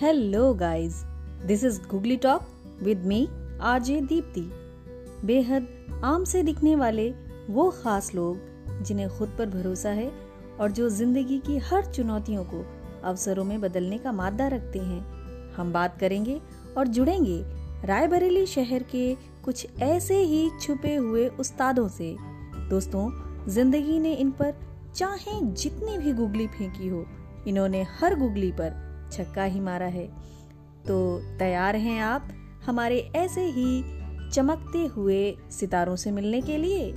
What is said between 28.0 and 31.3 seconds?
हर googly पर छक्का ही मारा है। तो